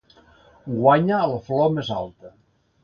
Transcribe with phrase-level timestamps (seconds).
[0.79, 2.35] Guanya la flor més alta.